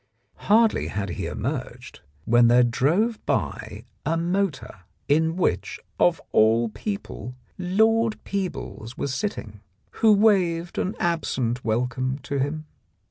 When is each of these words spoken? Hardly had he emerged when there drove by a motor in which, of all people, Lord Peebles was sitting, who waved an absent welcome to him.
Hardly 0.47 0.87
had 0.87 1.09
he 1.09 1.27
emerged 1.27 1.99
when 2.25 2.47
there 2.47 2.63
drove 2.63 3.23
by 3.27 3.85
a 4.03 4.17
motor 4.17 4.79
in 5.07 5.35
which, 5.35 5.79
of 5.99 6.19
all 6.31 6.69
people, 6.69 7.35
Lord 7.59 8.17
Peebles 8.23 8.97
was 8.97 9.13
sitting, 9.13 9.61
who 10.01 10.11
waved 10.11 10.79
an 10.79 10.95
absent 10.99 11.63
welcome 11.63 12.17
to 12.23 12.39
him. 12.39 12.65